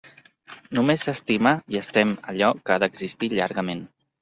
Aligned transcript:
Només 0.77 1.03
s'estima 1.07 1.51
i 1.75 1.79
es 1.83 1.91
tem 1.99 2.15
allò 2.35 2.51
que 2.65 2.77
ha 2.77 2.81
d'existir 2.87 3.33
llargament. 3.37 3.87